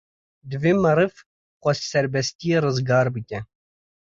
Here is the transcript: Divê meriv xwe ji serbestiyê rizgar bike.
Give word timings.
Divê 0.49 0.71
meriv 0.83 1.13
xwe 1.61 1.71
ji 1.77 1.85
serbestiyê 1.93 2.57
rizgar 2.65 3.07
bike. 3.15 3.39